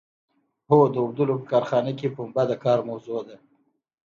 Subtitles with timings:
[0.69, 3.35] هو د اوبدلو په کارخانه کې پنبه د کار موضوع ده.